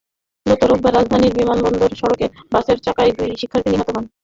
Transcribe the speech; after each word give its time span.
গত 0.45 0.61
রোববার 0.63 0.95
রাজধানীর 0.95 1.35
বিমানবন্দর 1.37 1.91
সড়কে 1.99 2.25
বাসের 2.51 2.77
চাপায় 2.85 3.11
দুই 3.17 3.31
শিক্ষার্থী 3.41 3.69
নিহত 3.71 3.89
হন। 3.89 4.05